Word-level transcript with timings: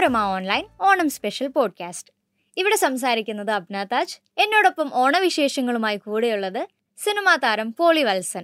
Manorama 0.00 0.16
online 0.16 0.64
Onam 0.80 1.10
special 1.10 1.48
podcast. 1.48 2.12
ഇവിടെ 2.56 2.76
സംസാരിക്കുന്നത് 2.76 3.50
അബ്ന 3.50 3.84
താജ്. 3.84 4.20
എന്നോടൊപ്പം 4.38 4.90
ഓണവിശേഷങ്ങളുമായി 4.94 5.96
കൂടെയുള്ളത് 5.96 6.68
സിനിമാ 6.98 7.36
താരം 7.36 7.74
പോളി 7.78 8.02
വത്സൻ. 8.02 8.40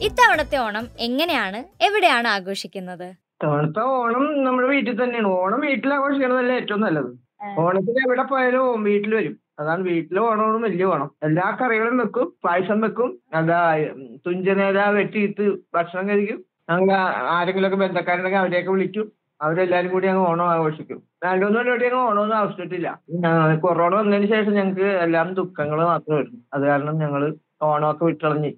ഇത്തവണത്തെ 0.00 0.56
ഓണം 0.56 0.88
എങ്ങനെയാണ്? 0.98 1.84
എവിടെയാണ് 1.84 2.28
ആഘോഷിക്കുന്നത്? 2.28 3.14
തവണത്തെ 3.44 3.80
ഓണം 3.80 4.44
നമ്മുടെ 4.44 4.68
വീട്ടിൽ 4.68 5.04
തന്നെയാണ്. 5.04 5.26
ഓണം 5.26 5.60
വീട്ടിൽ 5.60 5.94
ആഘോഷിക്കുന്നതല്ലേ 5.94 6.56
ഏറ്റവും 6.56 6.80
നല്ലത്. 6.80 7.16
ഓണത്തിന് 7.58 8.06
എവിടെ 8.06 8.22
പോയാലും 8.22 8.84
വീട്ടിൽ 8.84 9.14
വരും. 9.14 9.45
അതാണ് 9.58 9.82
വീട്ടിൽ 9.88 10.16
ഓണമാണ് 10.20 10.58
വലിയ 10.64 10.86
ഓണം 10.94 11.10
എല്ലാ 11.26 11.46
കറികളും 11.60 11.96
വെക്കും 12.02 12.26
പായസം 12.44 12.78
വെക്കും 12.84 13.10
എന്താ 13.38 13.58
തുഞ്ചനേല 14.26 14.80
വെട്ടിയിട്ട് 14.96 15.44
ഭക്ഷണം 15.76 16.08
കഴിക്കും. 16.10 16.40
ആരെങ്കിലും 17.36 17.68
ഒക്കെ 17.68 17.78
ബന്ധക്കാരുണ്ടെങ്കിൽ 17.84 18.40
അവരെയൊക്കെ 18.42 18.70
വിളിക്കും. 18.70 19.06
അവരെല്ലാരും 19.40 19.90
കൂടി 19.94 20.06
അങ്ങ് 20.10 20.22
ഓണം 20.28 20.46
ആഘോഷിക്കും. 20.52 20.98
രണ്ടുമൂന്ന് 21.24 21.58
പരിപാടി 21.58 21.86
അങ്ങ് 21.88 22.02
ഓണമൊന്നും 22.08 22.36
ആവശ്യമായിട്ടില്ല 22.36 22.88
കൊറോണ 23.64 23.92
വന്നതിന് 24.00 24.28
ശേഷം 24.34 24.52
ഞങ്ങൾക്ക് 24.58 24.88
എല്ലാം 25.06 25.34
ദുഃഖങ്ങൾ 25.40 25.80
മാത്രമേ 25.90 26.16
വരുന്നു 26.18 26.40
അത് 26.54 26.64
കാരണം 26.70 26.96
ഞങ്ങൾ 27.04 27.22
ഓണമൊക്കെ 27.70 28.04
വിട്ടളഞ്ഞ് 28.10 28.52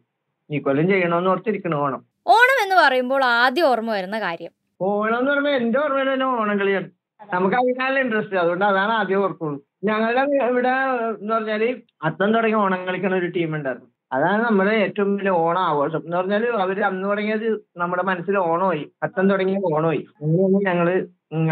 ഈ 0.50 0.58
കൊല്ലം 0.66 0.86
ചെയ്യണമെന്ന് 0.92 1.30
ഓർത്തിരിക്കണം 1.32 1.80
ഓണം. 1.86 2.02
ഓണം 2.36 2.58
എന്ന് 2.64 2.76
പറയുമ്പോൾ 2.82 3.22
ആദ്യം 3.24 3.66
ഓർമ്മ 3.70 3.90
വരുന്ന 3.98 4.18
കാര്യം. 4.26 4.52
ഓണം 4.80 5.18
എന്ന് 5.18 5.30
പറയുമ്പോൾ 5.30 5.54
എന്റെ 5.60 5.78
ഓർമ്മയിൽ 5.84 6.08
തന്നെ 6.12 6.26
ഓണം 6.40 6.56
കളിയാണ്. 6.60 6.88
നമുക്ക് 7.34 7.56
അതിനാലും 7.56 8.00
ഇൻട്രസ്റ്റ് 8.00 8.36
അതുകൊണ്ട് 8.36 8.64
അതാണ് 8.64 8.92
ആദ്യം 8.92 9.22
ഓർക്കുള്ളൂ. 9.22 9.64
ഞങ്ങളുടെ 9.84 10.22
ഇവിടെ 10.50 10.72
എന്ന് 11.20 11.34
പറഞ്ഞാൽ 11.34 11.82
അത്തം 12.02 12.34
തുടങ്ങി 12.34 12.56
ഓണം 12.56 12.86
കളിക്കുന്ന 12.86 13.16
ഒരു 13.16 13.26
ടീം 13.26 13.56
ഉണ്ടായിരുന്നു. 13.56 13.88
അതാണ് 14.12 14.44
നമ്മുടെ 14.44 14.70
ഏറ്റവും 14.70 15.16
വലിയ 15.16 15.30
ഓണം 15.30 15.60
ആഘോഷം. 15.60 16.02
എന്ന് 16.04 16.16
പറഞ്ഞാൽ 16.16 16.46
അവർ 16.46 16.82
അന്ന് 16.82 17.08
തുടങ്ങിയത് 17.08 17.64
നമ്മുടെ 17.76 18.02
മനസ്സിൽ 18.02 18.38
ഓണമായി. 18.38 18.92
അത്തം 19.02 19.30
തുടങ്ങിയ 19.30 19.58
ഓണമായി. 19.72 20.06
അങ്ങനെയാണ് 20.22 20.64
ഞങ്ങൾ 20.66 20.88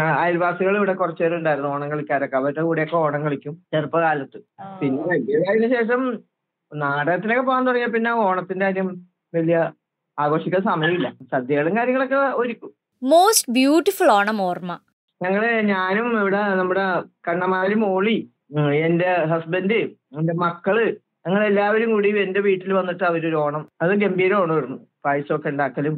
അയൽവാസികൾ 0.07 0.77
ഇവിടെ 0.77 0.93
കുറച്ചു 0.93 1.23
പേര് 1.23 1.35
ഉണ്ടായിരുന്നു 1.35 1.69
ഓണം 1.69 1.91
കളിക്കാരൊക്കെ 1.91 2.37
അവരുടെ 2.37 2.61
കൂടെയൊക്കെ 2.61 2.95
ഓണം 2.95 3.23
കളിക്കും 3.25 3.55
ചെറുപ്പകാലത്ത്. 3.73 4.39
പിന്നെ 4.81 5.03
വലിയതായതിനു 5.03 5.67
ശേഷം 5.75 6.01
നാടകത്തിനൊക്കെ 6.75 7.43
പോകാൻ 7.43 7.67
തുടങ്ങിയ 7.67 7.87
പിന്നെ 7.87 8.11
ഓണത്തിന്റെ 8.11 8.65
കാര്യം 8.65 8.89
വലിയ 9.35 9.71
ആഘോഷിക്കാൻ 10.19 10.61
സമയമില്ല. 10.61 11.13
സദ്യകളും 11.31 11.77
കാര്യങ്ങളൊക്കെ 11.77 12.15
ഒരുക്കും. 12.15 12.71
മോസ്റ്റ് 13.03 13.51
ബ്യൂട്ടിഫുൾ 13.51 14.11
ഓണം 14.11 14.41
ഓർമ്മ. 14.41 14.73
ഞങ്ങൾ 15.21 15.43
ഞാനും 15.69 16.07
ഇവിടെ 16.21 16.41
നമ്മുടെ 16.59 16.85
കണ്ണമാരി 17.27 17.75
മോളി 17.83 18.17
എന്റെ 18.87 19.09
ഹസ്ബൻഡ് 19.31 19.79
എന്റെ 20.19 20.33
മക്കൾ 20.43 20.77
ഞങ്ങൾ 21.25 21.41
എല്ലാവരും 21.47 21.89
കൂടി 21.93 22.09
എന്റെ 22.25 22.41
വീട്ടിൽ 22.45 22.71
വന്നിട്ട് 22.73 23.03
അവരൊരു 23.03 23.39
ഓണം 23.45 23.63
അത് 23.83 23.93
ഗംഭീര 24.03 24.33
ഓണമായിരുന്നു. 24.41 24.77
പായസമൊക്കെ 25.05 25.49
ഉണ്ടാക്കലും 25.53 25.95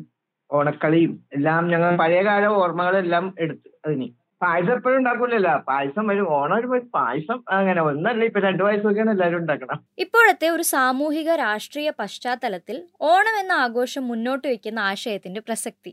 ഓണക്കളിയും 0.50 1.12
എല്ലാം 1.38 1.64
ഞങ്ങൾ 1.74 1.92
പഴയകാല 2.02 2.46
ഓർമ്മകളെല്ലാം 2.62 3.26
എടുത്തു 3.44 3.70
അതിന്. 3.86 4.08
പായസം 4.42 4.74
എപ്പോഴും 4.76 4.98
ഉണ്ടാക്കൂലല്ലോ 5.00 5.54
പായസം 5.70 6.04
വരും 6.10 6.28
ഓണം 6.36 6.56
വരുമ്പോ 6.56 6.78
പായസം 6.98 7.40
അങ്ങനെ 7.56 7.82
ഒന്നല്ല 7.82 8.22
ഇപ്പൊ 8.30 8.40
രണ്ടു 8.40 8.62
പായസമൊക്കെയാണ് 8.64 9.12
എല്ലാവരും 9.16 9.40
ഉണ്ടാക്കണം 9.42 9.80
ഇപ്പോഴത്തെ 9.98 10.50
ഒരു 10.50 10.66
സാമൂഹിക 10.76 11.36
രാഷ്ട്രീയ 11.42 11.90
പശ്ചാത്തലത്തിൽ 12.02 12.78
ഓണം 13.12 13.36
എന്ന 13.42 13.54
ആഘോഷം 13.66 14.06
മുന്നോട്ട് 14.08 14.46
വയ്ക്കുന്ന 14.48 14.80
ആശയത്തിന്റെ 14.92 15.42
പ്രസക്തി. 15.42 15.92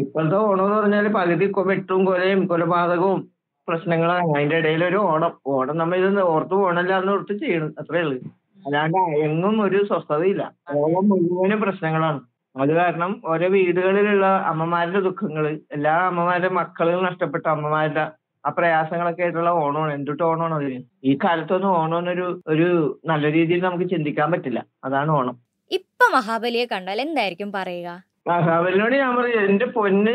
ഇപ്പോഴത്തെ 0.00 0.36
ഓണം 0.36 0.64
എന്ന് 0.64 0.76
പറഞ്ഞാൽ 0.76 1.08
പകുതി 1.08 1.52
വെട്ടും 1.56 2.04
കൊലയും 2.04 2.46
കൊലപാതകവും 2.46 3.28
പ്രശ്നങ്ങളാണ്. 3.68 4.36
അതിന്റെ 4.36 4.86
ഒരു 4.86 4.96
ഓണം. 4.96 5.38
ഓണം 5.46 5.94
ഇത് 5.94 6.20
ഓർത്ത് 6.20 6.54
ഓർത്ത് 6.54 7.32
ചെയ്യണം. 7.32 7.74
അത്രേ 7.78 8.00
ഉള്ളൂ. 8.00 8.18
അല്ലാണ്ട് 8.66 8.98
എങ്ങും 8.98 9.62
ഒരു 9.62 9.84
സ്വസ്ഥതയില്ല. 9.84 10.54
ഓണം 10.76 11.08
മുഴുവനും 11.08 11.60
പ്രശ്നങ്ങളാണ്. 11.60 12.20
അത് 12.56 12.72
കാരണം 12.72 13.22
ഓരോ 13.24 13.48
വീടുകളിലുള്ള 13.48 14.26
അമ്മമാരുടെ 14.26 15.00
ദുഃഖങ്ങൾ 15.00 15.58
എല്ലാ 15.72 15.92
അമ്മമാരുടെ 15.92 16.48
മക്കളും 16.48 17.04
നഷ്ടപ്പെട്ട 17.04 17.46
അമ്മമാരുടെ 17.46 18.10
ആ 18.46 18.50
പ്രയാസങ്ങളൊക്കെ 18.50 19.22
ആയിട്ടുള്ള 19.22 19.50
ഓണമാണ്. 19.50 19.94
എന്തുട്ട് 19.94 20.22
ഓണമാണ് 20.22 20.54
അതിന് 20.54 20.82
ഈ 21.04 21.18
കാലത്തൊന്നും 21.24 21.70
ഓണം 21.70 21.98
എന്നൊരു 21.98 22.42
ഒരു 22.48 23.00
നല്ല 23.06 23.32
രീതിയിൽ 23.32 23.62
നമുക്ക് 23.64 23.84
ചിന്തിക്കാൻ 23.84 24.30
പറ്റില്ല. 24.30 24.66
അതാണ് 24.84 25.10
ഓണം. 25.10 25.38
ഇപ്പൊ 25.70 26.06
മഹാബലിയെ 26.14 26.64
കണ്ടാൽ 26.64 27.00
എന്തായിരിക്കും 27.00 27.52
പറയുക? 27.52 28.05
മഹാബലിനോട് 28.26 28.94
ഞാൻ 29.02 29.12
പറയും 29.16 29.42
എന്റെ 29.48 29.66
പൊന്ന് 29.76 30.14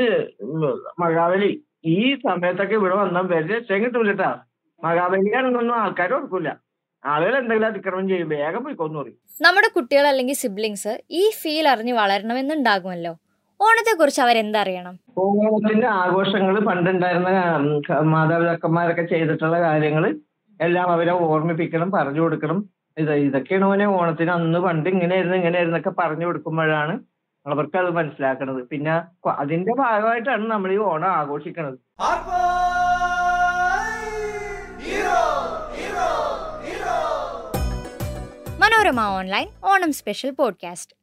മഹാബലി 1.02 1.52
ഈ 1.96 2.00
സമയത്തൊക്കെ 2.26 2.76
ഇവിടെ 2.80 2.96
വന്നാൽ 3.02 3.26
വെറുതെ 3.32 3.54
രക്ഷയും 3.58 3.84
കിട്ടൂലട്ടാ. 3.84 4.30
മഹാബലിയാണെന്നൊന്നും 4.82 5.76
ആൾക്കാർ 5.84 6.12
ഓർക്കൂല. 6.18 6.50
ആളുകൾ 7.04 7.34
എന്തെങ്കിലും 7.40 7.68
അതിക്രമം 7.72 8.06
ചെയ്യും 8.10 8.30
വേഗം 8.30 8.64
പോയിക്കോന്ന് 8.64 8.98
പറയും. 9.00 9.18
നമ്മുടെ 9.46 9.70
കുട്ടികൾ 9.76 10.06
അല്ലെങ്കിൽ 10.12 10.36
സിബ്ലിങ്സ് 10.42 10.94
ഈ 11.20 11.24
ഫീൽ 11.42 11.68
അറിഞ്ഞ് 11.74 11.94
വളരണമെന്നുണ്ടാകുമല്ലോ. 12.02 13.14
ഓണത്തെ 13.60 13.94
കുറിച്ച് 14.00 14.22
അവരെന്തറിയണം? 14.26 14.96
ഓണത്തിന്റെ 15.24 15.88
ആഘോഷങ്ങൾ 16.02 16.56
പണ്ടുണ്ടായിരുന്ന 16.70 17.32
മാതാപിതാക്കന്മാരൊക്കെ 18.14 19.06
ചെയ്തിട്ടുള്ള 19.14 19.58
കാര്യങ്ങൾ 19.68 20.06
എല്ലാം 20.60 20.88
അവരെ 20.96 21.14
ഓർമ്മിപ്പിക്കണം 21.28 21.92
പറഞ്ഞു 21.98 22.22
കൊടുക്കണം. 22.22 22.60
ഇത് 22.98 23.14
ഇതൊക്കെയാണ് 23.28 23.66
ഓനെ 23.72 23.86
ഓണത്തിന് 23.98 24.32
അന്ന് 24.38 24.60
പണ്ട് 24.60 24.88
ഇങ്ങനെയായിരുന്നു 24.90 25.38
ഇങ്ങനെയായിരുന്നൊക്കെ 25.42 25.92
പറഞ്ഞു 26.02 26.26
കൊടുക്കുമ്പോഴാണ് 26.26 26.94
അവർക്ക് 27.48 27.78
അത് 27.78 27.90
മനസ്സിലാക്കണത്. 27.90 28.64
പിന്നെ 28.64 28.96
അതിന്റെ 29.30 29.74
ഭാഗമായിട്ടാണ് 29.74 30.52
നമ്മൾ 30.52 30.72
ഈ 30.72 30.78
Onam 30.78 31.12
ആഘോഷിക്കണത്. 31.12 31.78
Manorama 38.62 39.02
online 39.02 39.48
Onam 39.64 39.94
special 39.94 40.32
podcast. 40.32 41.01